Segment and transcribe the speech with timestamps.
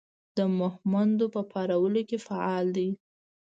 [0.37, 2.89] د مهمندو په پارولو کې فعال دی.